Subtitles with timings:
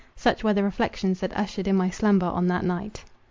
[0.15, 3.03] Such were the reflections that ushered in my slumber on that night.